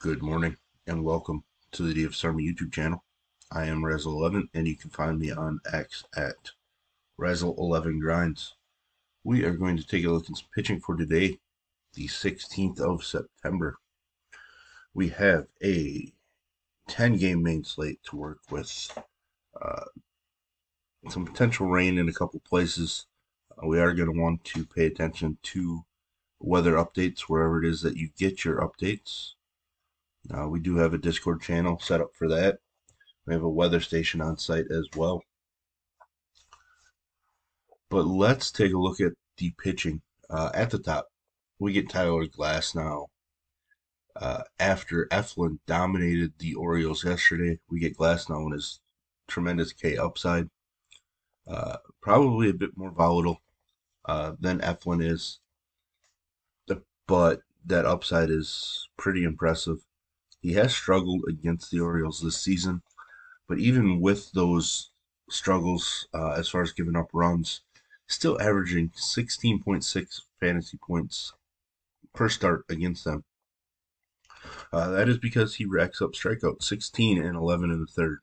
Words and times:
Good 0.00 0.22
morning 0.22 0.56
and 0.86 1.04
welcome 1.04 1.44
to 1.72 1.82
the 1.82 1.92
DFS 1.92 2.24
Army 2.24 2.50
YouTube 2.50 2.72
channel. 2.72 3.04
I 3.52 3.66
am 3.66 3.82
Razzle11 3.82 4.48
and 4.54 4.66
you 4.66 4.74
can 4.74 4.88
find 4.88 5.18
me 5.18 5.30
on 5.30 5.60
X 5.70 6.04
at 6.16 6.52
Razzle11Grinds. 7.20 8.52
We 9.24 9.44
are 9.44 9.52
going 9.52 9.76
to 9.76 9.86
take 9.86 10.06
a 10.06 10.08
look 10.08 10.30
at 10.30 10.38
some 10.38 10.48
pitching 10.54 10.80
for 10.80 10.96
today, 10.96 11.38
the 11.92 12.06
16th 12.06 12.80
of 12.80 13.04
September. 13.04 13.76
We 14.94 15.10
have 15.10 15.48
a 15.62 16.10
10 16.88 17.18
game 17.18 17.42
main 17.42 17.64
slate 17.64 18.02
to 18.04 18.16
work 18.16 18.38
with. 18.50 18.98
Uh, 19.60 19.84
some 21.10 21.26
potential 21.26 21.66
rain 21.66 21.98
in 21.98 22.08
a 22.08 22.14
couple 22.14 22.40
places. 22.48 23.04
Uh, 23.52 23.66
we 23.66 23.78
are 23.78 23.92
going 23.92 24.10
to 24.10 24.18
want 24.18 24.44
to 24.44 24.64
pay 24.64 24.86
attention 24.86 25.36
to 25.42 25.84
weather 26.38 26.76
updates 26.76 27.20
wherever 27.28 27.62
it 27.62 27.68
is 27.68 27.82
that 27.82 27.98
you 27.98 28.08
get 28.16 28.46
your 28.46 28.66
updates. 28.66 29.34
Uh, 30.28 30.48
we 30.48 30.60
do 30.60 30.76
have 30.76 30.94
a 30.94 30.98
Discord 30.98 31.40
channel 31.40 31.78
set 31.78 32.00
up 32.00 32.10
for 32.14 32.28
that. 32.28 32.58
We 33.26 33.34
have 33.34 33.42
a 33.42 33.48
weather 33.48 33.80
station 33.80 34.20
on 34.20 34.38
site 34.38 34.70
as 34.70 34.86
well. 34.96 35.22
But 37.88 38.06
let's 38.06 38.50
take 38.50 38.72
a 38.72 38.78
look 38.78 39.00
at 39.00 39.12
the 39.36 39.52
pitching. 39.58 40.02
Uh, 40.28 40.50
at 40.54 40.70
the 40.70 40.78
top, 40.78 41.08
we 41.58 41.72
get 41.72 41.88
Tyler 41.90 42.26
Glasnow. 42.26 43.06
Uh, 44.16 44.42
after 44.58 45.06
Eflin 45.06 45.58
dominated 45.66 46.32
the 46.38 46.54
Orioles 46.54 47.04
yesterday, 47.04 47.58
we 47.70 47.80
get 47.80 47.96
Glasnow 47.96 48.44
and 48.44 48.52
his 48.52 48.80
tremendous 49.28 49.72
K 49.72 49.96
upside. 49.96 50.48
Uh, 51.46 51.78
probably 52.00 52.50
a 52.50 52.54
bit 52.54 52.76
more 52.76 52.90
volatile 52.90 53.40
uh, 54.04 54.32
than 54.38 54.60
Eflin 54.60 55.04
is, 55.04 55.40
but 57.06 57.40
that 57.64 57.86
upside 57.86 58.30
is 58.30 58.88
pretty 58.96 59.24
impressive. 59.24 59.78
He 60.40 60.54
has 60.54 60.74
struggled 60.74 61.24
against 61.28 61.70
the 61.70 61.80
Orioles 61.80 62.22
this 62.22 62.40
season, 62.40 62.82
but 63.46 63.58
even 63.58 64.00
with 64.00 64.32
those 64.32 64.90
struggles, 65.28 66.08
uh, 66.14 66.32
as 66.32 66.48
far 66.48 66.62
as 66.62 66.72
giving 66.72 66.96
up 66.96 67.10
runs, 67.12 67.60
still 68.06 68.40
averaging 68.40 68.90
16.6 68.90 70.20
fantasy 70.40 70.78
points 70.78 71.32
per 72.14 72.28
start 72.28 72.64
against 72.68 73.04
them. 73.04 73.24
Uh, 74.72 74.90
that 74.90 75.08
is 75.08 75.18
because 75.18 75.56
he 75.56 75.64
racks 75.66 76.00
up 76.00 76.12
strikeouts, 76.12 76.62
16 76.62 77.22
and 77.22 77.36
11 77.36 77.70
in 77.70 77.80
the 77.80 77.86
third. 77.86 78.20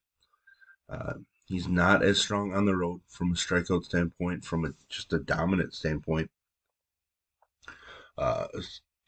Uh, 0.90 1.14
he's 1.46 1.68
not 1.68 2.04
as 2.04 2.20
strong 2.20 2.54
on 2.54 2.66
the 2.66 2.76
road 2.76 3.02
from 3.08 3.32
a 3.32 3.36
strikeout 3.36 3.84
standpoint, 3.84 4.44
from 4.44 4.66
a, 4.66 4.74
just 4.90 5.14
a 5.14 5.20
dominant 5.20 5.74
standpoint. 5.74 6.32
Uh, 8.18 8.48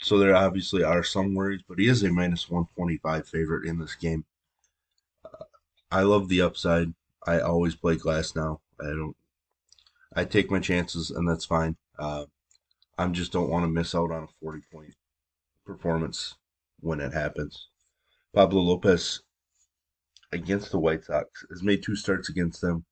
so 0.01 0.17
there 0.17 0.35
obviously 0.35 0.81
are 0.83 1.03
some 1.03 1.35
worries, 1.35 1.61
but 1.67 1.77
he 1.77 1.87
is 1.87 2.03
a 2.03 2.09
minus 2.11 2.49
125 2.49 3.27
favorite 3.27 3.67
in 3.67 3.79
this 3.79 3.95
game. 3.95 4.23
Uh, 5.25 5.43
I 5.91 6.03
love 6.03 6.29
the 6.29 6.41
upside. 6.41 6.93
I 7.27 7.41
always 7.41 7.75
play 7.75 7.97
Glasnow. 7.97 8.59
I 8.79 8.85
don't. 8.85 9.15
I 10.13 10.23
take 10.23 10.49
my 10.49 10.59
chances, 10.59 11.11
and 11.11 11.27
that's 11.27 11.45
fine. 11.45 11.75
Uh, 11.97 12.25
I 12.97 13.07
just 13.07 13.33
don't 13.33 13.49
want 13.49 13.63
to 13.63 13.67
miss 13.69 13.93
out 13.93 14.11
on 14.11 14.23
a 14.23 14.27
40 14.41 14.61
point 14.71 14.95
performance 15.65 16.35
when 16.79 17.01
it 17.01 17.13
happens. 17.13 17.67
Pablo 18.33 18.61
Lopez 18.61 19.21
against 20.31 20.71
the 20.71 20.79
White 20.79 21.03
Sox 21.03 21.45
has 21.49 21.61
made 21.61 21.83
two 21.83 21.95
starts 21.95 22.29
against 22.29 22.61
them, 22.61 22.85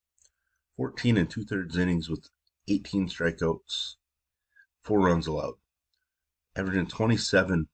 14 0.75 1.17
and 1.17 1.29
two 1.29 1.45
thirds 1.45 1.77
innings 1.77 2.09
with 2.09 2.29
18 2.67 3.07
strikeouts, 3.07 3.95
four 4.83 4.99
runs 4.99 5.27
allowed 5.27 5.55
averaging 6.57 6.87
27.2 6.87 7.67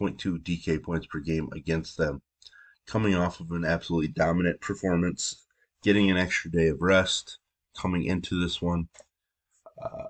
DK 0.00 0.82
points 0.82 1.06
per 1.06 1.20
game 1.20 1.48
against 1.52 1.96
them, 1.96 2.22
coming 2.86 3.14
off 3.14 3.40
of 3.40 3.50
an 3.52 3.64
absolutely 3.64 4.08
dominant 4.08 4.60
performance, 4.60 5.46
getting 5.82 6.10
an 6.10 6.16
extra 6.16 6.50
day 6.50 6.68
of 6.68 6.82
rest, 6.82 7.38
coming 7.76 8.04
into 8.04 8.40
this 8.40 8.60
one. 8.60 8.88
Uh, 9.80 10.06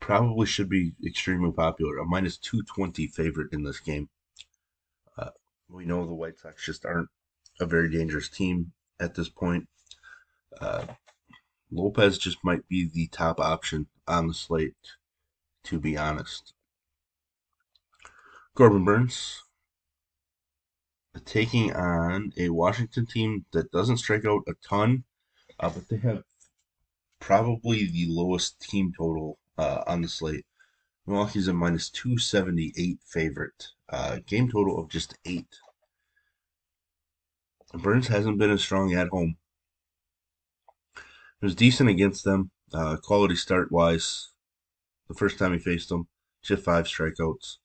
probably 0.00 0.46
should 0.46 0.68
be 0.68 0.92
extremely 1.06 1.52
popular. 1.52 1.98
A 1.98 2.04
minus 2.04 2.38
220 2.38 3.06
favorite 3.08 3.52
in 3.52 3.62
this 3.62 3.78
game. 3.78 4.08
Uh, 5.16 5.30
we 5.68 5.84
know 5.84 6.06
the 6.06 6.14
White 6.14 6.38
Sox 6.38 6.64
just 6.64 6.84
aren't 6.84 7.08
a 7.60 7.66
very 7.66 7.90
dangerous 7.90 8.28
team 8.28 8.72
at 8.98 9.14
this 9.14 9.28
point. 9.28 9.68
Uh, 10.60 10.86
Lopez 11.70 12.18
just 12.18 12.38
might 12.42 12.66
be 12.68 12.88
the 12.88 13.06
top 13.08 13.38
option 13.38 13.86
on 14.06 14.26
the 14.26 14.34
slate 14.34 14.74
to 15.68 15.78
be 15.78 15.98
honest. 15.98 16.54
Corbin 18.54 18.84
Burnes 18.86 19.42
taking 21.26 21.74
on 21.74 22.32
a 22.38 22.48
Washington 22.48 23.04
team 23.04 23.44
that 23.52 23.70
doesn't 23.70 23.98
strike 23.98 24.24
out 24.24 24.44
a 24.48 24.54
ton, 24.66 25.04
uh, 25.60 25.68
but 25.68 25.88
they 25.88 25.98
have 25.98 26.24
probably 27.20 27.84
the 27.84 28.06
lowest 28.08 28.60
team 28.60 28.92
total 28.96 29.38
uh, 29.58 29.82
on 29.86 30.00
the 30.00 30.08
slate. 30.08 30.46
Milwaukee's 31.06 31.48
a 31.48 31.52
minus 31.52 31.90
278 31.90 33.00
favorite. 33.04 33.68
Uh, 33.90 34.20
game 34.26 34.50
total 34.50 34.78
of 34.78 34.88
just 34.88 35.16
8. 35.26 35.46
Burns 37.74 38.08
hasn't 38.08 38.38
been 38.38 38.50
as 38.50 38.62
strong 38.62 38.94
at 38.94 39.08
home. 39.08 39.36
It 40.96 41.44
was 41.44 41.54
decent 41.54 41.90
against 41.90 42.24
them, 42.24 42.52
uh, 42.72 42.96
quality 42.96 43.36
start 43.36 43.70
wise 43.70 44.30
the 45.08 45.14
first 45.14 45.38
time 45.38 45.52
he 45.52 45.58
faced 45.58 45.88
them. 45.88 46.06
Just 46.42 46.64
five 46.64 46.86
strikeouts. 46.86 47.56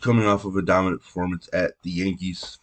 Coming 0.00 0.26
off 0.26 0.44
of 0.44 0.56
a 0.56 0.62
dominant 0.62 1.02
performance 1.02 1.48
at 1.52 1.72
the 1.82 1.90
Yankees. 1.90 2.58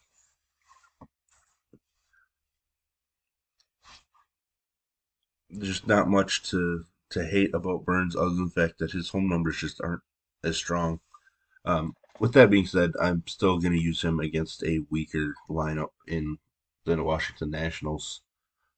There's 5.50 5.86
not 5.86 6.10
much 6.10 6.50
to 6.50 6.86
to 7.12 7.26
hate 7.26 7.54
about 7.54 7.86
Burnes 7.86 8.16
other 8.16 8.30
than 8.30 8.46
the 8.46 8.52
fact 8.52 8.80
that 8.80 8.92
his 8.92 9.10
home 9.10 9.30
numbers 9.30 9.58
just 9.58 9.80
aren't 9.82 10.02
as 10.44 10.58
strong. 10.58 11.00
Um, 11.64 11.94
with 12.20 12.34
that 12.34 12.50
being 12.50 12.66
said, 12.66 12.92
I'm 13.00 13.24
still 13.28 13.60
going 13.60 13.74
to 13.74 13.82
use 13.82 14.04
him 14.04 14.20
against 14.20 14.64
a 14.64 14.86
weaker 14.90 15.36
lineup 15.50 15.92
in 16.08 16.38
the 16.86 17.02
Washington 17.04 17.52
Nationals. 17.52 18.22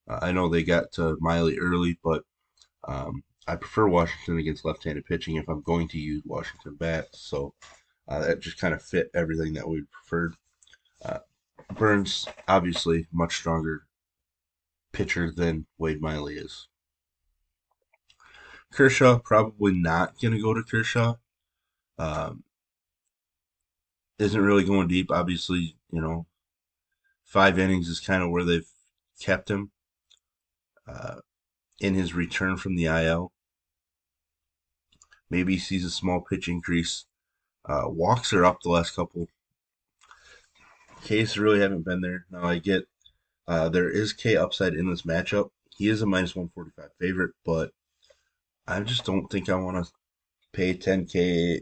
Uh, 0.07 0.19
I 0.22 0.31
know 0.31 0.50
they 0.50 0.63
got 0.63 0.91
to 0.94 1.17
Miley 1.19 1.57
early, 1.57 2.00
but 2.03 2.23
um, 2.88 3.23
I 3.47 3.55
prefer 3.55 3.87
Washington 3.87 4.37
against 4.37 4.65
left-handed 4.65 5.05
pitching 5.05 5.37
if 5.37 5.47
I'm 5.47 5.61
going 5.61 5.87
to 5.89 5.97
use 5.97 6.23
Washington 6.25 6.75
bats. 6.75 7.19
So 7.21 7.53
uh, 8.07 8.19
that 8.19 8.41
just 8.41 8.59
kind 8.59 8.73
of 8.73 8.81
fit 8.81 9.09
everything 9.13 9.53
that 9.53 9.67
we 9.67 9.83
preferred. 9.91 10.35
Uh, 11.03 11.19
Burnes, 11.73 12.27
obviously, 12.47 13.07
much 13.11 13.35
stronger 13.37 13.83
pitcher 14.91 15.31
than 15.31 15.65
Wade 15.77 16.01
Miley 16.01 16.35
is. 16.35 16.67
Kershaw, 18.71 19.19
probably 19.19 19.73
not 19.73 20.19
going 20.19 20.33
to 20.33 20.41
go 20.41 20.53
to 20.53 20.63
Kershaw. 20.63 21.15
Um, 21.97 22.43
isn't 24.19 24.41
really 24.41 24.63
going 24.63 24.87
deep. 24.87 25.11
Obviously, 25.11 25.77
you 25.91 26.01
know, 26.01 26.25
five 27.23 27.57
innings 27.59 27.87
is 27.87 27.99
kind 27.99 28.23
of 28.23 28.29
where 28.29 28.43
they've 28.43 28.69
kept 29.21 29.49
him 29.49 29.71
uh, 30.87 31.17
in 31.79 31.93
his 31.93 32.13
return 32.13 32.57
from 32.57 32.75
the 32.75 32.85
IL. 32.85 33.31
Maybe 35.29 35.53
he 35.53 35.59
sees 35.59 35.85
a 35.85 35.89
small 35.89 36.21
pitch 36.21 36.47
increase. 36.47 37.05
Uh, 37.65 37.85
walks 37.88 38.31
are 38.33 38.45
up 38.45 38.61
the 38.61 38.69
last 38.69 38.95
couple. 38.95 39.27
K's 41.03 41.38
really 41.38 41.59
haven't 41.59 41.85
been 41.85 42.01
there. 42.01 42.25
Now 42.31 42.43
I 42.43 42.59
get 42.59 42.88
uh, 43.47 43.69
there 43.69 43.89
is 43.89 44.13
K 44.13 44.35
upside 44.35 44.73
in 44.73 44.89
this 44.89 45.03
matchup. 45.03 45.51
He 45.77 45.88
is 45.89 46.01
a 46.01 46.05
minus 46.05 46.35
145 46.35 46.91
favorite, 46.99 47.31
but 47.45 47.71
I 48.67 48.81
just 48.81 49.05
don't 49.05 49.27
think 49.27 49.49
I 49.49 49.55
want 49.55 49.85
to 49.85 49.91
pay 50.51 50.73
10K 50.73 51.61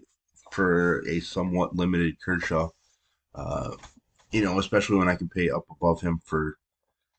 for 0.51 1.07
a 1.07 1.19
somewhat 1.19 1.75
limited 1.75 2.15
Kershaw. 2.23 2.69
Uh, 3.33 3.71
you 4.31 4.43
know, 4.43 4.57
especially 4.57 4.97
when 4.97 5.09
I 5.09 5.15
can 5.15 5.29
pay 5.29 5.49
up 5.49 5.65
above 5.69 6.01
him 6.01 6.19
for 6.23 6.57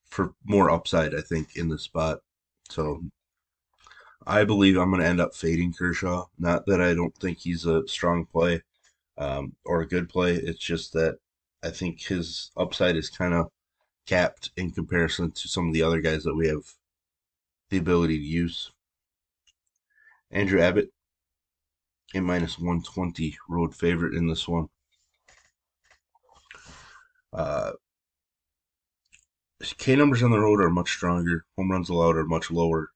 for 0.06 0.32
more 0.44 0.70
upside. 0.70 1.14
I 1.14 1.20
think 1.20 1.56
in 1.56 1.69
the 1.69 1.78
spot. 1.78 2.20
So 2.70 3.02
I 4.26 4.44
believe 4.44 4.76
I'm 4.76 4.90
going 4.90 5.02
to 5.02 5.08
end 5.08 5.20
up 5.20 5.34
fading 5.34 5.73
Kershaw. 5.73 6.26
Not 6.38 6.67
that 6.67 6.81
I 6.81 6.94
don't 6.94 7.17
think 7.17 7.38
he's 7.38 7.64
a 7.64 7.87
strong 7.87 8.26
play 8.26 8.62
um, 9.17 9.55
or 9.64 9.81
a 9.81 9.88
good 9.88 10.08
play. 10.08 10.34
It's 10.34 10.58
just 10.58 10.93
that 10.94 11.19
I 11.62 11.70
think 11.70 12.02
his 12.02 12.50
upside 12.56 12.96
is 12.96 13.08
kind 13.08 13.34
of 13.34 13.50
capped 14.06 14.50
in 14.56 14.73
comparison 14.73 15.31
to 15.32 15.49
some 15.49 15.69
of 15.69 15.75
the 15.75 15.82
other 15.82 16.00
guys 16.00 16.25
that 16.25 16.34
we 16.34 16.49
have 16.49 16.64
the 17.70 17.78
ability 17.78 18.19
to 18.19 18.25
use. 18.25 18.73
Andrew 20.31 20.61
Abbott, 20.61 20.90
a 22.14 22.20
minus 22.20 22.58
120 22.58 23.37
road 23.49 23.75
favorite 23.75 24.14
in 24.14 24.26
this 24.26 24.49
one. 24.49 24.69
Uh, 27.32 27.72
K 29.79 29.96
numbers 29.96 30.22
on 30.22 30.31
the 30.31 30.38
road 30.38 30.61
are 30.61 30.70
much 30.70 30.90
stronger. 30.90 31.44
Home 31.56 31.70
runs 31.70 31.88
allowed 31.88 32.17
are 32.17 32.25
much 32.25 32.50
lower. 32.50 32.90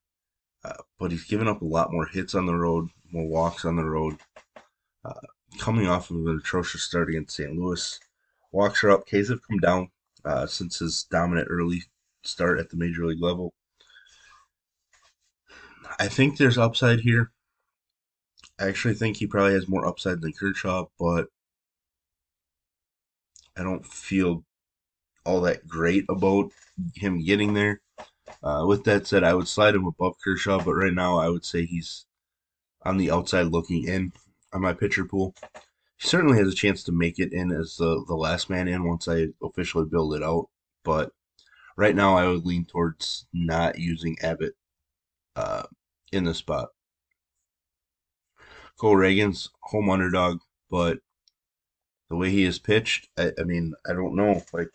Uh, 0.63 0.73
but 0.99 1.11
he's 1.11 1.25
given 1.25 1.47
up 1.47 1.61
a 1.61 1.65
lot 1.65 1.91
more 1.91 2.05
hits 2.05 2.35
on 2.35 2.45
the 2.45 2.55
road, 2.55 2.89
more 3.11 3.27
walks 3.27 3.65
on 3.65 3.75
the 3.75 3.83
road. 3.83 4.17
Uh, 5.03 5.13
coming 5.57 5.87
off 5.87 6.11
of 6.11 6.17
an 6.17 6.37
atrocious 6.37 6.83
start 6.83 7.09
against 7.09 7.35
St. 7.35 7.53
Louis. 7.55 7.99
Walks 8.51 8.83
are 8.83 8.91
up. 8.91 9.07
K's 9.07 9.29
have 9.29 9.45
come 9.47 9.57
down 9.57 9.89
uh, 10.23 10.45
since 10.45 10.79
his 10.79 11.03
dominant 11.09 11.47
early 11.49 11.83
start 12.23 12.59
at 12.59 12.69
the 12.69 12.77
major 12.77 13.05
league 13.05 13.21
level. 13.21 13.53
I 15.99 16.07
think 16.07 16.37
there's 16.37 16.57
upside 16.57 17.01
here. 17.01 17.31
I 18.59 18.67
actually 18.67 18.93
think 18.93 19.17
he 19.17 19.27
probably 19.27 19.53
has 19.53 19.67
more 19.67 19.85
upside 19.85 20.21
than 20.21 20.33
Kershaw, 20.33 20.85
but 20.99 21.27
I 23.57 23.63
don't 23.63 23.85
feel 23.85 24.45
all 25.25 25.41
that 25.41 25.67
great 25.67 26.05
about 26.09 26.51
him 26.95 27.23
getting 27.23 27.53
there. 27.53 27.81
Uh, 28.43 28.65
with 28.67 28.83
that 28.85 29.07
said, 29.07 29.23
I 29.23 29.33
would 29.33 29.47
slide 29.47 29.75
him 29.75 29.85
above 29.85 30.15
Kershaw, 30.23 30.63
but 30.63 30.73
right 30.73 30.93
now 30.93 31.17
I 31.17 31.29
would 31.29 31.45
say 31.45 31.65
he's 31.65 32.05
on 32.83 32.97
the 32.97 33.11
outside 33.11 33.47
looking 33.47 33.87
in 33.87 34.13
on 34.53 34.61
my 34.61 34.73
pitcher 34.73 35.05
pool. 35.05 35.35
He 35.97 36.07
certainly 36.07 36.37
has 36.39 36.47
a 36.47 36.55
chance 36.55 36.83
to 36.83 36.91
make 36.91 37.19
it 37.19 37.31
in 37.31 37.51
as 37.51 37.75
the, 37.77 38.03
the 38.07 38.15
last 38.15 38.49
man 38.49 38.67
in 38.67 38.83
once 38.83 39.07
I 39.07 39.27
officially 39.43 39.85
build 39.85 40.15
it 40.15 40.23
out. 40.23 40.49
But 40.83 41.11
right 41.77 41.95
now 41.95 42.17
I 42.17 42.27
would 42.27 42.45
lean 42.45 42.65
towards 42.65 43.27
not 43.33 43.77
using 43.77 44.17
Abbott 44.21 44.55
uh, 45.35 45.63
in 46.11 46.23
the 46.23 46.33
spot. 46.33 46.69
Cole 48.79 48.95
Ragans 48.95 49.49
home 49.61 49.89
underdog, 49.91 50.39
but 50.71 50.99
the 52.09 52.15
way 52.15 52.31
he 52.31 52.43
is 52.43 52.57
pitched, 52.57 53.09
I, 53.17 53.31
I 53.39 53.43
mean, 53.43 53.73
I 53.87 53.93
don't 53.93 54.15
know. 54.15 54.43
Like, 54.51 54.69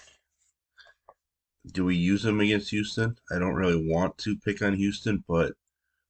do 1.72 1.84
we 1.84 1.96
use 1.96 2.24
him 2.24 2.40
against 2.40 2.70
Houston? 2.70 3.16
I 3.30 3.38
don't 3.38 3.54
really 3.54 3.88
want 3.88 4.18
to 4.18 4.36
pick 4.36 4.62
on 4.62 4.74
Houston, 4.74 5.24
but 5.26 5.54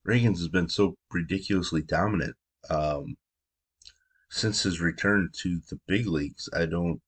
Ragans 0.06 0.38
has 0.38 0.48
been 0.48 0.68
so 0.68 0.96
ridiculously 1.10 1.82
dominant 1.82 2.36
um, 2.70 3.16
since 4.30 4.62
his 4.62 4.80
return 4.80 5.30
to 5.40 5.60
the 5.68 5.80
big 5.86 6.06
leagues. 6.06 6.48
I 6.54 6.66
don't, 6.66 7.00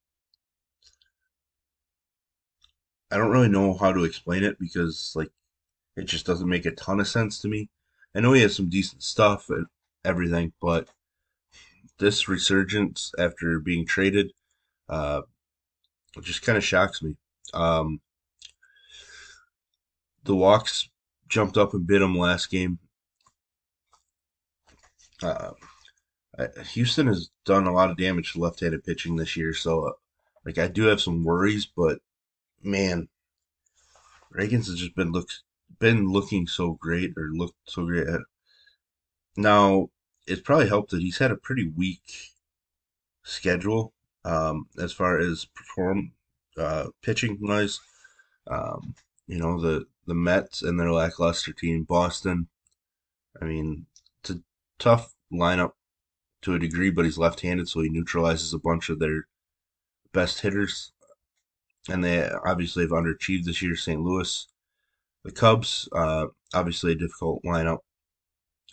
I 3.10 3.16
don't 3.16 3.30
really 3.30 3.48
know 3.48 3.74
how 3.74 3.92
to 3.92 4.04
explain 4.04 4.44
it 4.44 4.58
because 4.58 5.12
like 5.14 5.30
it 5.96 6.04
just 6.04 6.26
doesn't 6.26 6.48
make 6.48 6.66
a 6.66 6.70
ton 6.72 7.00
of 7.00 7.08
sense 7.08 7.38
to 7.40 7.48
me. 7.48 7.68
I 8.14 8.20
know 8.20 8.32
he 8.32 8.42
has 8.42 8.56
some 8.56 8.68
decent 8.68 9.02
stuff 9.02 9.50
and 9.50 9.66
everything, 10.04 10.52
but 10.60 10.88
this 11.98 12.28
resurgence 12.28 13.12
after 13.18 13.60
being 13.60 13.86
traded 13.86 14.32
uh, 14.88 15.22
just 16.20 16.42
kind 16.42 16.56
of 16.56 16.64
shocks 16.64 17.02
me. 17.02 17.16
Um, 17.54 18.00
the 20.28 20.36
walks 20.36 20.88
jumped 21.26 21.56
up 21.56 21.74
and 21.74 21.86
bit 21.86 22.02
him 22.02 22.16
last 22.16 22.50
game. 22.50 22.78
Uh, 25.20 25.50
Houston 26.72 27.08
has 27.08 27.30
done 27.44 27.66
a 27.66 27.72
lot 27.72 27.90
of 27.90 27.96
damage 27.96 28.32
to 28.32 28.38
left-handed 28.38 28.84
pitching 28.84 29.16
this 29.16 29.36
year, 29.36 29.52
so 29.52 29.88
uh, 29.88 29.92
like 30.44 30.58
I 30.58 30.68
do 30.68 30.84
have 30.84 31.00
some 31.00 31.24
worries, 31.24 31.66
but 31.66 31.98
man, 32.62 33.08
Ragans 34.32 34.66
has 34.66 34.76
just 34.76 34.94
been 34.94 35.10
look 35.10 35.28
been 35.80 36.12
looking 36.12 36.46
so 36.46 36.72
great 36.72 37.14
or 37.16 37.30
looked 37.32 37.56
so 37.64 37.86
great. 37.86 38.06
At, 38.06 38.20
now 39.36 39.90
it's 40.26 40.42
probably 40.42 40.68
helped 40.68 40.90
that 40.90 41.00
he's 41.00 41.18
had 41.18 41.30
a 41.30 41.36
pretty 41.36 41.68
weak 41.74 42.32
schedule 43.24 43.92
um, 44.24 44.66
as 44.78 44.92
far 44.92 45.18
as 45.18 45.46
perform 45.46 46.12
uh, 46.56 46.88
pitching 47.02 47.38
wise. 47.40 47.80
Um, 48.46 48.94
you 49.26 49.38
know 49.38 49.60
the 49.60 49.86
the 50.08 50.14
Mets 50.14 50.62
and 50.62 50.80
their 50.80 50.90
lackluster 50.90 51.52
team, 51.52 51.84
Boston. 51.84 52.48
I 53.40 53.44
mean, 53.44 53.86
it's 54.20 54.30
a 54.30 54.40
tough 54.78 55.14
lineup 55.32 55.72
to 56.42 56.54
a 56.54 56.58
degree, 56.58 56.90
but 56.90 57.04
he's 57.04 57.18
left-handed, 57.18 57.68
so 57.68 57.80
he 57.80 57.88
neutralizes 57.88 58.52
a 58.52 58.58
bunch 58.58 58.88
of 58.88 58.98
their 58.98 59.28
best 60.12 60.40
hitters. 60.40 60.92
And 61.88 62.02
they 62.02 62.28
obviously 62.44 62.82
have 62.82 62.90
underachieved 62.90 63.44
this 63.44 63.62
year. 63.62 63.76
St. 63.76 64.00
Louis, 64.00 64.46
the 65.24 65.30
Cubs, 65.30 65.88
uh, 65.92 66.26
obviously 66.54 66.92
a 66.92 66.96
difficult 66.96 67.42
lineup 67.44 67.78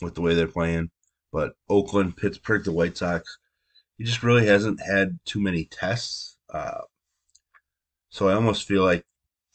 with 0.01 0.15
the 0.15 0.21
way 0.21 0.33
they're 0.33 0.47
playing. 0.47 0.89
But 1.31 1.53
Oakland, 1.69 2.17
Pittsburgh, 2.17 2.63
the 2.63 2.71
White 2.71 2.97
Sox, 2.97 3.37
he 3.97 4.03
just 4.03 4.23
really 4.23 4.47
hasn't 4.47 4.81
had 4.81 5.19
too 5.25 5.39
many 5.39 5.65
tests. 5.65 6.37
Uh, 6.49 6.81
so 8.09 8.29
I 8.29 8.33
almost 8.33 8.67
feel 8.67 8.83
like 8.83 9.05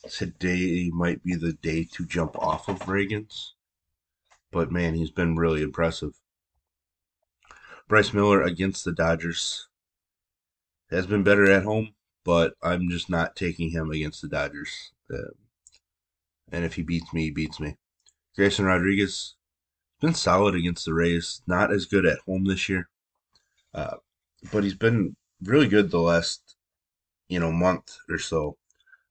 today 0.08 0.91
might 0.93 1.23
be 1.23 1.35
the 1.35 1.52
day 1.52 1.85
to 1.93 2.06
jump 2.06 2.37
off 2.38 2.69
of 2.69 2.81
Ragans. 2.81 3.52
But 4.50 4.73
man, 4.73 4.94
he's 4.94 5.11
been 5.11 5.37
really 5.37 5.62
impressive. 5.62 6.14
Bryce 7.88 8.12
Miller 8.12 8.43
against 8.43 8.85
the 8.85 8.93
Dodgers 8.93 9.69
has 10.91 11.06
been 11.06 11.23
better 11.23 11.50
at 11.50 11.64
home, 11.64 11.94
but 12.25 12.55
I'm 12.62 12.88
just 12.88 13.11
not 13.11 13.37
taking 13.37 13.70
him 13.70 13.91
against 13.91 14.23
the 14.23 14.29
Dodgers. 14.29 14.93
Uh, 15.12 15.35
and 16.53 16.64
if 16.64 16.75
he 16.75 16.82
beats 16.82 17.12
me, 17.12 17.25
he 17.25 17.31
beats 17.31 17.61
me. 17.61 17.76
Grayson 18.37 18.64
Rodriguez 18.64 19.35
has 20.00 20.08
been 20.08 20.14
solid 20.14 20.55
against 20.55 20.85
the 20.85 20.94
Rays. 20.94 21.43
Not 21.46 21.73
as 21.73 21.87
good 21.87 22.06
at 22.06 22.20
home 22.20 22.44
this 22.44 22.69
year, 22.69 22.88
uh, 23.75 23.96
but 24.53 24.64
he's 24.64 24.75
been 24.75 25.17
really 25.43 25.69
good 25.69 25.91
the 25.91 26.00
last, 26.00 26.56
you 27.29 27.41
know, 27.41 27.53
month 27.53 27.96
or 28.08 28.19
so. 28.19 28.56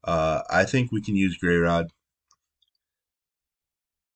Uh, 0.04 0.42
I 0.50 0.64
think 0.64 0.92
we 0.92 1.02
can 1.02 1.16
use 1.16 1.38
Gray 1.38 1.58
Rod. 1.58 1.92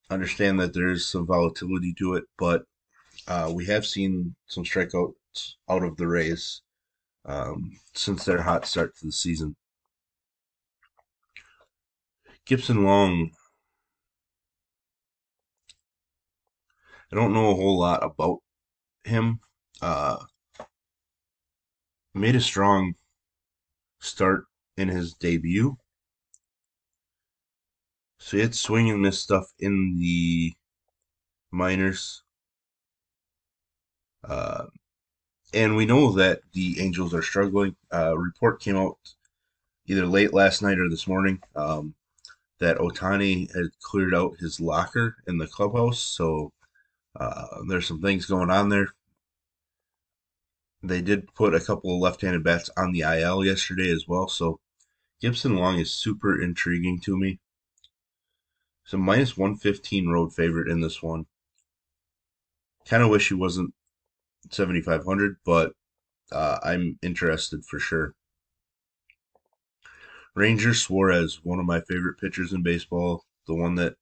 Understand 0.10 0.60
that 0.60 0.74
there 0.74 0.90
is 0.90 1.06
some 1.06 1.26
volatility 1.26 1.94
to 1.96 2.16
it, 2.16 2.26
but 2.38 2.66
uh, 3.28 3.52
we 3.54 3.66
have 3.66 3.86
seen 3.86 4.36
some 4.48 4.64
strikeouts 4.64 5.56
out 5.70 5.84
of 5.84 5.98
the 5.98 6.08
Rays 6.08 6.62
um, 7.26 7.80
since 7.94 8.26
their 8.26 8.42
hot 8.42 8.66
start 8.66 8.96
to 8.98 9.06
the 9.06 9.12
season. 9.12 9.56
Gipson-Long. 12.46 13.32
I 17.12 17.16
don't 17.16 17.34
know 17.34 17.52
a 17.52 17.56
whole 17.56 17.80
lot 17.80 18.04
about 18.04 18.40
him. 19.04 19.40
Uh, 19.82 20.18
made 22.14 22.36
a 22.36 22.42
strong 22.42 22.96
start 24.00 24.46
in 24.78 24.90
his 24.90 25.14
debut. 25.14 25.78
So 28.20 28.38
he 28.38 28.42
had 28.42 28.56
swing 28.56 28.90
and 28.90 29.02
miss 29.02 29.20
stuff 29.20 29.52
in 29.60 30.00
the 30.00 30.54
minors. 31.52 32.24
Uh, 34.24 34.66
and 35.54 35.76
we 35.76 35.86
know 35.86 36.12
that 36.14 36.42
the 36.54 36.80
Angels 36.80 37.14
are 37.14 37.22
struggling. 37.22 37.76
Uh, 37.94 38.18
report 38.18 38.62
came 38.62 38.78
out 38.78 38.98
either 39.86 40.06
late 40.06 40.34
last 40.34 40.62
night 40.62 40.80
or 40.80 40.90
this 40.90 41.08
morning 41.08 41.42
um, 41.56 41.94
that 42.60 42.78
Ohtani 42.78 43.54
had 43.54 43.78
cleared 43.82 44.16
out 44.16 44.40
his 44.40 44.60
locker 44.60 45.18
in 45.28 45.38
the 45.38 45.48
clubhouse. 45.48 46.00
So 46.00 46.52
uh, 47.20 47.48
there's 47.68 47.88
some 47.88 48.02
things 48.02 48.26
going 48.26 48.50
on 48.50 48.70
there. 48.70 48.88
They 50.82 51.02
did 51.02 51.34
put 51.34 51.54
a 51.56 51.60
couple 51.60 51.94
of 51.96 52.02
left-handed 52.02 52.44
bats 52.44 52.70
on 52.76 52.92
the 52.92 53.02
IL 53.02 53.46
yesterday 53.46 53.90
as 53.92 54.06
well. 54.08 54.28
So 54.28 54.60
Gipson-Long 55.24 55.80
is 55.80 55.90
super 55.90 56.42
intriguing 56.42 57.00
to 57.00 57.18
me. 57.18 57.40
It's 58.84 58.94
a 58.94 58.98
minus 58.98 59.38
115 59.38 60.10
road 60.10 60.34
favorite 60.34 60.68
in 60.68 60.82
this 60.82 61.02
one. 61.02 61.28
Kind 62.86 63.04
of 63.04 63.10
wish 63.10 63.30
he 63.30 63.34
wasn't 63.34 63.74
7,500, 64.52 65.38
but 65.46 65.72
uh, 66.34 66.60
I'm 66.62 67.00
interested 67.02 67.64
for 67.64 67.80
sure. 67.80 68.16
Ranger 70.36 70.74
Suarez, 70.74 71.40
one 71.42 71.60
of 71.60 71.66
my 71.66 71.80
favorite 71.80 72.20
pitchers 72.20 72.52
in 72.52 72.62
baseball, 72.62 73.24
the 73.48 73.56
one 73.56 73.76
that 73.76 73.96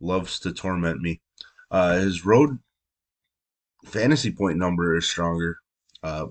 loves 0.00 0.38
to 0.40 0.52
torment 0.52 1.00
me. 1.00 1.20
Uh, 1.72 1.94
his 1.94 2.24
road 2.24 2.60
fantasy 3.84 4.30
point 4.30 4.58
number 4.58 4.96
is 4.96 5.08
stronger. 5.08 5.58
Uh, 6.04 6.26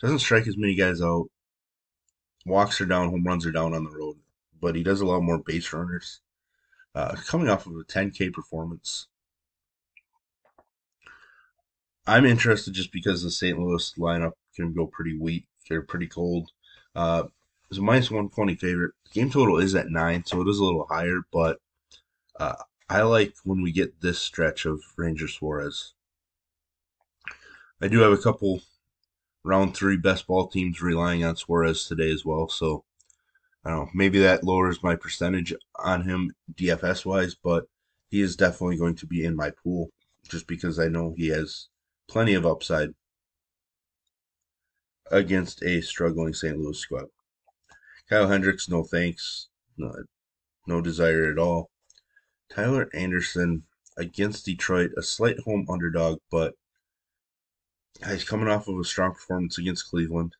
doesn't 0.00 0.18
strike 0.18 0.48
as 0.48 0.56
many 0.56 0.74
guys 0.74 1.00
out 1.00 1.28
walks 2.46 2.80
are 2.80 2.86
down, 2.86 3.10
home 3.10 3.24
runs 3.24 3.46
are 3.46 3.52
down 3.52 3.74
on 3.74 3.84
the 3.84 3.90
road, 3.90 4.16
but 4.60 4.74
he 4.74 4.82
does 4.82 5.00
a 5.00 5.06
lot 5.06 5.22
more 5.22 5.38
base 5.38 5.72
runners. 5.72 6.20
Uh, 6.94 7.14
coming 7.26 7.48
off 7.48 7.66
of 7.66 7.76
a 7.76 7.84
10K 7.84 8.32
performance. 8.32 9.06
I'm 12.06 12.26
interested 12.26 12.74
just 12.74 12.90
because 12.90 13.22
the 13.22 13.30
St. 13.30 13.58
Louis 13.58 13.94
lineup 13.96 14.32
can 14.56 14.72
go 14.72 14.86
pretty 14.86 15.16
weak. 15.16 15.46
They're 15.68 15.82
pretty 15.82 16.08
cold. 16.08 16.50
Uh, 16.96 17.24
it's 17.70 17.78
a 17.78 17.82
minus 17.82 18.10
120 18.10 18.56
favorite. 18.56 18.94
Game 19.12 19.30
total 19.30 19.58
is 19.58 19.76
at 19.76 19.90
9, 19.90 20.24
so 20.26 20.40
it 20.40 20.48
is 20.48 20.58
a 20.58 20.64
little 20.64 20.86
higher, 20.90 21.20
but 21.32 21.60
uh, 22.40 22.56
I 22.88 23.02
like 23.02 23.34
when 23.44 23.62
we 23.62 23.70
get 23.70 24.00
this 24.00 24.18
stretch 24.18 24.66
of 24.66 24.82
Ranger 24.96 25.28
Suarez. 25.28 25.94
I 27.80 27.86
do 27.86 28.00
have 28.00 28.12
a 28.12 28.18
couple 28.18 28.62
round 29.44 29.74
three 29.76 29.96
best 29.96 30.26
ball 30.26 30.48
teams 30.48 30.82
relying 30.82 31.24
on 31.24 31.36
Suarez 31.36 31.86
today 31.86 32.10
as 32.10 32.24
well. 32.24 32.48
So 32.48 32.84
I 33.64 33.70
don't 33.70 33.78
know, 33.78 33.90
maybe 33.94 34.18
that 34.20 34.44
lowers 34.44 34.82
my 34.82 34.96
percentage 34.96 35.54
on 35.76 36.02
him 36.02 36.32
DFS 36.54 37.04
wise, 37.04 37.34
but 37.34 37.66
he 38.08 38.20
is 38.20 38.36
definitely 38.36 38.76
going 38.76 38.96
to 38.96 39.06
be 39.06 39.24
in 39.24 39.36
my 39.36 39.50
pool 39.62 39.90
just 40.28 40.46
because 40.46 40.78
I 40.78 40.88
know 40.88 41.14
he 41.16 41.28
has 41.28 41.68
plenty 42.08 42.34
of 42.34 42.46
upside. 42.46 42.90
against 45.10 45.62
a 45.62 45.80
struggling 45.80 46.32
St. 46.34 46.56
Louis 46.58 46.78
squad. 46.78 47.06
Kyle 48.08 48.28
Hendricks, 48.28 48.68
no 48.68 48.82
thanks. 48.84 49.48
No, 49.76 49.92
no 50.66 50.80
desire 50.80 51.30
at 51.30 51.38
all. 51.38 51.70
Tyler 52.48 52.88
Anderson 52.94 53.64
against 53.96 54.46
Detroit, 54.46 54.90
a 54.96 55.02
slight 55.02 55.38
home 55.40 55.66
underdog, 55.68 56.18
but 56.30 56.54
he's 58.08 58.24
coming 58.24 58.48
off 58.48 58.68
of 58.68 58.78
a 58.78 58.84
strong 58.84 59.12
performance 59.12 59.58
against 59.58 59.90
Cleveland. 59.90 60.34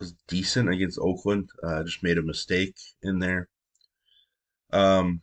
Was 0.00 0.14
decent 0.28 0.68
against 0.68 0.98
Oakland. 0.98 1.50
Uh, 1.62 1.82
just 1.82 2.02
made 2.02 2.18
a 2.18 2.22
mistake 2.22 2.76
in 3.02 3.18
there. 3.18 3.48
Um, 4.72 5.22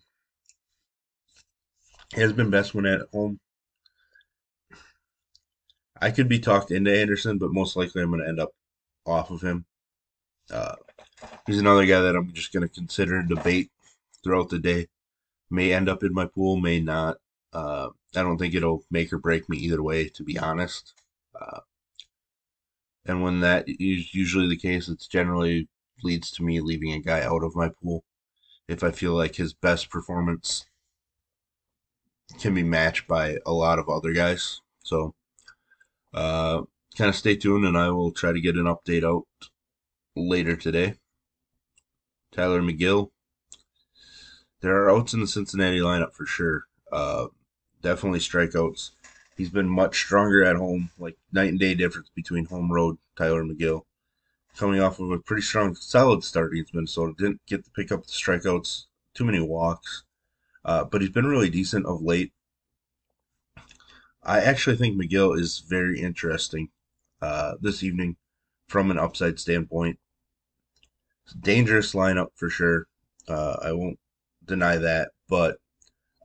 has 2.14 2.34
been 2.34 2.50
best 2.50 2.74
when 2.74 2.86
at 2.86 3.02
home. 3.14 3.40
I 6.02 6.12
could 6.12 6.28
be 6.28 6.40
talked 6.40 6.72
into 6.72 6.96
Anderson, 6.96 7.38
but 7.38 7.54
most 7.54 7.76
likely 7.76 8.02
I'm 8.02 8.10
going 8.10 8.22
to 8.22 8.28
end 8.28 8.40
up 8.40 8.52
off 9.06 9.32
of 9.32 9.42
him. 9.42 9.66
Uh, 10.52 10.76
he's 11.48 11.60
another 11.60 11.86
guy 11.86 12.02
that 12.02 12.16
I'm 12.16 12.34
just 12.34 12.52
going 12.52 12.68
to 12.68 12.74
consider 12.74 13.18
and 13.18 13.30
debate 13.30 13.72
throughout 14.24 14.50
the 14.50 14.60
day. 14.60 14.88
May 15.50 15.72
end 15.72 15.88
up 15.88 16.04
in 16.04 16.14
my 16.14 16.26
pool, 16.26 16.58
may 16.58 16.82
not. 16.82 17.18
Uh, 17.56 17.88
I 18.14 18.22
don't 18.22 18.38
think 18.38 18.54
it'll 18.54 18.84
make 18.92 19.14
or 19.14 19.18
break 19.18 19.48
me 19.48 19.58
either 19.58 19.82
way, 19.82 20.10
to 20.10 20.24
be 20.24 20.38
honest. 20.38 20.94
Uh, 21.40 21.62
and 23.06 23.24
when 23.24 23.40
that 23.40 23.64
is 23.68 24.14
usually 24.14 24.50
the 24.50 24.58
case, 24.58 24.90
it's 24.90 25.08
generally 25.08 25.70
leads 26.04 26.32
to 26.32 26.44
me 26.44 26.60
leaving 26.60 26.92
a 26.92 27.00
guy 27.00 27.22
out 27.22 27.46
of 27.46 27.56
my 27.56 27.70
pool 27.70 28.04
if 28.68 28.84
I 28.84 28.92
feel 28.92 29.14
like 29.14 29.36
his 29.36 29.54
best 29.54 29.90
performance 29.90 30.66
can 32.42 32.54
be 32.54 32.64
matched 32.64 33.08
by 33.08 33.38
a 33.46 33.54
lot 33.54 33.80
of 33.80 33.88
other 33.88 34.12
guys. 34.12 34.60
So, 34.84 35.16
uh, 36.14 36.64
kind 36.98 37.10
of 37.10 37.16
stay 37.16 37.38
tuned, 37.38 37.66
and 37.66 37.78
I 37.78 37.90
will 37.90 38.12
try 38.12 38.34
to 38.34 38.42
get 38.42 38.56
an 38.56 38.66
update 38.66 39.06
out 39.06 39.28
later 40.14 40.58
today. 40.58 40.96
Tylor 42.34 42.62
Megill. 42.62 43.12
There 44.60 44.76
are 44.76 44.92
outs 44.92 45.14
in 45.14 45.22
the 45.22 45.28
Cincinnati 45.28 45.80
lineup 45.80 46.14
for 46.14 46.26
sure. 46.26 46.66
Uh, 46.92 47.28
definitely 47.86 48.18
strikeouts. 48.18 48.90
He's 49.38 49.52
been 49.52 49.70
much 49.70 49.96
stronger 49.98 50.44
at 50.44 50.56
home, 50.56 50.90
like 50.98 51.18
night 51.32 51.50
and 51.50 51.60
day 51.60 51.76
difference 51.76 52.10
between 52.16 52.46
home 52.46 52.72
road 52.72 52.98
Tylor 53.16 53.46
Megill. 53.46 53.84
Coming 54.58 54.80
off 54.80 55.00
of 55.00 55.12
a 55.12 55.20
pretty 55.20 55.44
strong, 55.44 55.76
solid 55.76 56.24
start 56.24 56.52
against 56.52 56.74
Minnesota, 56.74 57.14
didn't 57.16 57.46
get 57.46 57.64
to 57.64 57.70
pick 57.72 57.92
up 57.92 58.08
the 58.08 58.12
strikeouts, 58.12 58.86
too 59.14 59.24
many 59.24 59.40
walks, 59.40 60.04
uh, 60.64 60.84
but 60.86 61.02
he's 61.02 61.12
been 61.12 61.28
really 61.28 61.50
decent 61.50 61.86
of 61.86 62.02
late. 62.02 62.34
I 64.24 64.40
actually 64.40 64.78
think 64.78 65.00
McGill 65.00 65.40
is 65.40 65.60
very 65.60 66.02
interesting 66.02 66.70
uh, 67.22 67.54
this 67.62 67.84
evening 67.84 68.16
from 68.68 68.90
an 68.90 68.98
upside 68.98 69.40
standpoint. 69.40 70.00
Dangerous 71.40 71.94
lineup 71.94 72.30
for 72.34 72.50
sure. 72.50 72.88
Uh, 73.28 73.58
I 73.62 73.74
won't 73.74 74.00
deny 74.44 74.78
that, 74.78 75.12
but 75.30 75.58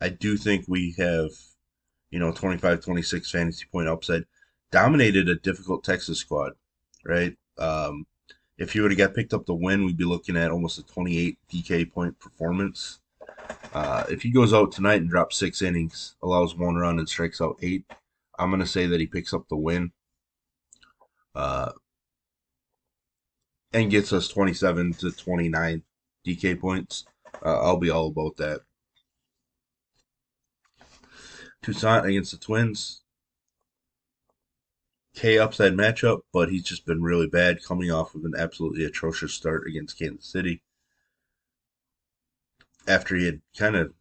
I 0.00 0.09
do 0.09 0.38
think 0.38 0.64
we 0.67 0.95
have, 0.97 1.33
you 2.11 2.19
know, 2.19 2.33
25, 2.33 2.81
26 2.81 3.31
fantasy 3.31 3.67
point 3.71 3.88
upside. 3.88 4.25
Dominated 4.71 5.29
a 5.29 5.37
difficult 5.37 5.85
Texas 5.85 6.19
squad, 6.19 6.52
right? 7.05 7.37
Um, 7.59 8.07
if 8.59 8.73
he 8.73 8.81
would 8.81 8.90
have 8.90 8.99
got 8.99 9.14
picked 9.14 9.35
up 9.35 9.47
the 9.47 9.55
win, 9.55 9.85
we'd 9.85 9.97
be 9.97 10.05
looking 10.05 10.37
at 10.37 10.50
almost 10.50 10.79
a 10.79 10.83
28 10.83 11.38
DK 11.50 11.93
point 11.93 12.19
performance. 12.21 13.00
Uh, 13.73 14.05
if 14.09 14.23
he 14.23 14.31
goes 14.31 14.52
out 14.52 14.71
tonight 14.71 15.00
and 15.00 15.11
drops 15.11 15.37
six 15.37 15.62
innings, 15.62 16.14
allows 16.23 16.55
one 16.55 16.76
run 16.76 16.99
and 16.99 17.09
strikes 17.09 17.40
out 17.40 17.59
eight, 17.62 17.85
I'm 18.38 18.50
going 18.50 18.61
to 18.61 18.67
say 18.67 18.87
that 18.87 19.00
he 19.00 19.07
picks 19.07 19.35
up 19.35 19.49
the 19.49 19.57
win. 19.57 19.93
Uh, 21.35 21.73
and 23.73 23.90
gets 23.90 24.12
us 24.12 24.29
27 24.29 24.95
to 24.95 25.12
29 25.12 25.83
DK 26.26 26.61
points, 26.61 27.05
uh, 27.45 27.61
I'll 27.61 27.76
be 27.76 27.90
all 27.90 28.09
about 28.09 28.37
that. 28.38 28.61
Toussaint 31.62 32.07
against 32.07 32.33
the 32.33 32.38
Twins. 32.38 33.02
K 35.14 35.38
upside 35.38 35.73
matchup, 35.73 36.21
but 36.33 36.50
he's 36.50 36.62
just 36.62 36.87
been 36.87 37.02
really 37.02 37.26
bad 37.26 37.64
coming 37.64 37.90
off 37.90 38.14
of 38.14 38.25
an 38.25 38.35
absolutely 38.38 38.85
atrocious 38.85 39.35
start 39.35 39.67
against 39.67 39.99
Kansas 39.99 40.26
City. 40.26 40.62
After 42.87 43.17
he 43.17 43.26
had 43.26 43.40
kind 43.57 43.76
of 43.76 43.93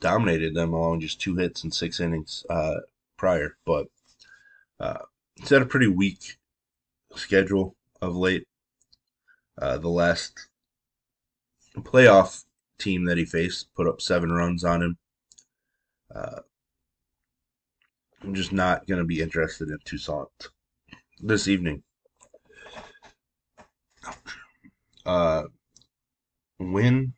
dominated 0.00 0.54
them 0.54 0.74
along 0.74 1.00
just 1.00 1.20
two 1.20 1.36
hits 1.36 1.62
and 1.62 1.74
six 1.74 1.98
innings 1.98 2.44
uh, 2.50 2.80
prior, 3.16 3.56
but 3.64 3.88
uh, 4.78 4.98
he's 5.36 5.48
had 5.48 5.62
a 5.62 5.66
pretty 5.66 5.86
weak 5.86 6.38
schedule 7.14 7.76
of 8.00 8.16
late. 8.16 8.46
Uh, 9.58 9.78
the 9.78 9.88
last 9.88 10.48
playoff 11.76 12.44
team 12.78 13.04
that 13.04 13.18
he 13.18 13.24
faced 13.24 13.72
put 13.74 13.86
up 13.86 14.00
seven 14.00 14.30
runs 14.30 14.64
on 14.64 14.82
him. 14.82 14.98
Uh, 16.14 16.40
I'm 18.22 18.34
just 18.34 18.52
not 18.52 18.86
going 18.86 18.98
to 18.98 19.04
be 19.04 19.20
interested 19.20 19.68
in 19.68 19.78
Toussaint 19.84 20.48
this 21.20 21.48
evening. 21.48 21.82
Uh, 25.04 25.44
when 26.58 27.14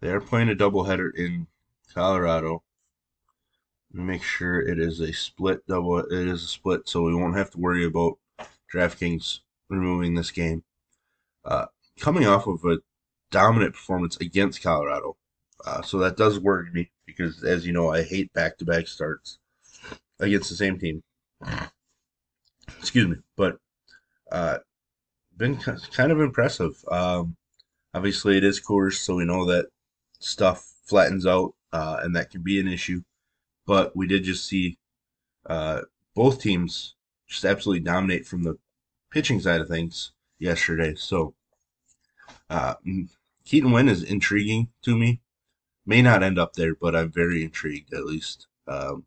they're 0.00 0.20
playing 0.20 0.50
a 0.50 0.54
doubleheader 0.54 1.10
in 1.16 1.48
Colorado, 1.92 2.62
make 3.92 4.22
sure 4.22 4.60
it 4.60 4.78
is 4.78 5.00
a 5.00 5.12
split 5.12 5.66
double. 5.66 5.98
It 5.98 6.28
is 6.28 6.44
a 6.44 6.48
split, 6.48 6.88
so 6.88 7.02
we 7.02 7.14
won't 7.14 7.36
have 7.36 7.50
to 7.52 7.58
worry 7.58 7.84
about 7.84 8.18
DraftKings 8.72 9.40
removing 9.68 10.14
this 10.14 10.30
game. 10.30 10.62
Uh, 11.44 11.66
coming 11.98 12.26
off 12.26 12.46
of 12.46 12.64
a 12.64 12.78
dominant 13.30 13.74
performance 13.74 14.16
against 14.18 14.62
Colorado. 14.62 15.16
Uh, 15.64 15.82
so 15.82 15.98
that 15.98 16.16
does 16.16 16.38
worry 16.38 16.70
me 16.72 16.90
because, 17.06 17.42
as 17.44 17.66
you 17.66 17.72
know, 17.72 17.90
I 17.90 18.02
hate 18.02 18.32
back 18.32 18.58
to 18.58 18.64
back 18.64 18.86
starts 18.86 19.38
against 20.20 20.50
the 20.50 20.56
same 20.56 20.78
team. 20.78 21.02
Excuse 22.78 23.08
me. 23.08 23.16
But 23.36 23.58
uh, 24.30 24.58
been 25.36 25.56
kind 25.56 26.12
of 26.12 26.20
impressive. 26.20 26.82
Um, 26.90 27.36
obviously, 27.94 28.36
it 28.36 28.44
is 28.44 28.60
Coors, 28.60 28.94
so 28.94 29.16
we 29.16 29.24
know 29.24 29.44
that 29.46 29.66
stuff 30.20 30.74
flattens 30.84 31.26
out 31.26 31.54
uh, 31.72 32.00
and 32.02 32.14
that 32.16 32.30
can 32.30 32.42
be 32.42 32.60
an 32.60 32.68
issue. 32.68 33.02
But 33.66 33.96
we 33.96 34.06
did 34.06 34.24
just 34.24 34.46
see 34.46 34.78
uh, 35.46 35.82
both 36.14 36.40
teams 36.40 36.94
just 37.26 37.44
absolutely 37.44 37.84
dominate 37.84 38.26
from 38.26 38.42
the 38.42 38.58
pitching 39.10 39.40
side 39.40 39.60
of 39.60 39.68
things 39.68 40.12
yesterday. 40.38 40.94
So 40.94 41.34
uh, 42.48 42.74
Keaton 43.44 43.72
Winn 43.72 43.88
is 43.88 44.02
intriguing 44.02 44.68
to 44.82 44.96
me. 44.96 45.20
May 45.88 46.02
not 46.02 46.22
end 46.22 46.38
up 46.38 46.52
there, 46.52 46.74
but 46.74 46.94
I'm 46.94 47.10
very 47.10 47.42
intrigued 47.42 47.92
at 47.92 48.04
least. 48.04 48.46
Um, 48.68 49.06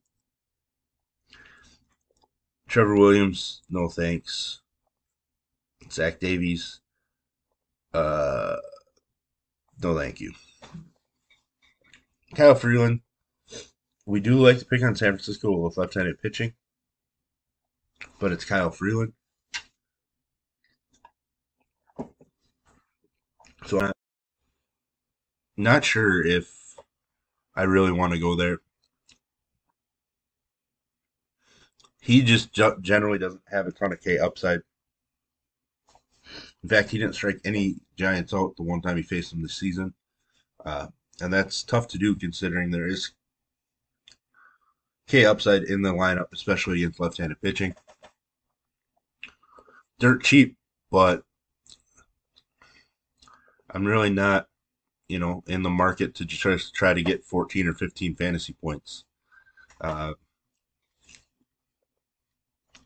Trevor 2.68 2.96
Williams, 2.96 3.62
no 3.70 3.88
thanks. 3.88 4.62
Zach 5.90 6.20
Davies, 6.20 6.80
uh, 7.94 8.58
no 9.82 9.98
thank 9.98 10.20
you. 10.20 10.34
Kyle 12.36 12.56
Freeland, 12.56 13.02
we 14.06 14.20
do 14.20 14.36
like 14.40 14.60
to 14.60 14.66
pick 14.66 14.82
on 14.84 14.96
San 14.96 15.14
Francisco 15.14 15.52
with 15.52 15.78
left-handed 15.78 16.22
pitching 16.22 16.54
but 18.20 18.32
it's 18.32 18.46
Kyle 18.46 18.70
Freeland. 18.70 19.14
So 23.66 23.80
I'm 23.80 23.92
not 25.58 25.86
sure 25.86 26.26
if 26.26 26.61
I 27.55 27.63
really 27.63 27.91
want 27.91 28.13
to 28.13 28.20
go 28.20 28.36
there. 28.36 28.60
He 32.00 32.24
just 32.24 32.51
generally 32.81 33.20
doesn't 33.20 33.43
have 33.51 33.67
a 33.67 33.72
ton 33.72 33.93
of 33.93 34.01
K 34.01 34.17
upside. 34.17 34.62
In 36.63 36.70
fact, 36.70 36.89
he 36.89 36.98
didn't 36.98 37.15
strike 37.15 37.39
any 37.43 37.75
Giants 37.96 38.34
out 38.34 38.55
the 38.55 38.63
one 38.63 38.81
time 38.81 38.98
he 38.98 39.03
faced 39.03 39.31
them 39.31 39.41
this 39.41 39.58
season. 39.58 39.93
Uh, 40.65 40.88
and 41.20 41.31
that's 41.31 41.63
tough 41.63 41.88
to 41.89 41.98
do 41.98 42.15
considering 42.15 42.72
there 42.72 42.88
is 42.88 43.12
K 45.08 45.25
upside 45.25 45.63
in 45.63 45.81
the 45.81 45.91
lineup, 45.91 46.27
especially 46.34 46.77
against 46.77 47.00
left 47.00 47.17
handed 47.17 47.41
pitching 47.41 47.75
dirt 50.01 50.24
cheap, 50.24 50.58
but 50.89 51.24
I'm 53.70 53.86
really 53.86 54.10
not, 54.10 54.48
you 55.12 55.20
know, 55.20 55.44
in 55.46 55.62
the 55.62 55.70
market 55.70 56.15
to 56.15 56.25
just 56.25 56.41
try, 56.41 56.58
try 56.74 56.94
to 56.94 57.03
get 57.03 57.25
14 57.25 57.68
or 57.68 57.74
15 57.74 58.15
fantasy 58.15 58.53
points. 58.53 59.03
Uh, 59.82 60.13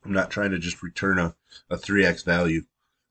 I'm 0.03 0.11
not 0.11 0.31
trying 0.31 0.49
to 0.49 0.57
just 0.57 0.81
return 0.81 1.19
a, 1.19 1.35
a 1.69 1.77
3x 1.77 2.25
value. 2.25 2.63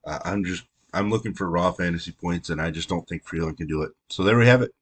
Uh, 0.05 0.19
I'm 0.25 0.45
just 0.45 0.65
I'm 0.93 1.11
looking 1.11 1.33
for 1.33 1.49
raw 1.49 1.71
fantasy 1.73 2.13
points, 2.13 2.51
and 2.51 2.61
I 2.61 2.71
just 2.71 2.89
don't 2.89 3.09
think 3.09 3.25
Freeland 3.25 3.59
can 3.59 3.67
do 3.69 3.83
it. 3.83 3.93
So 4.11 4.25
there 4.25 4.39
we 4.39 4.47
have 4.47 4.63
it. 4.63 4.73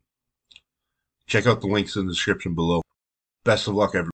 Check 1.26 1.46
out 1.46 1.60
the 1.60 1.66
links 1.66 1.96
in 1.96 2.06
the 2.06 2.12
description 2.12 2.54
below. 2.54 2.82
Best 3.44 3.68
of 3.68 3.74
luck, 3.74 3.90
everyone. 3.90 4.11